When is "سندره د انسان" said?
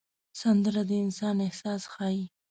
0.41-1.35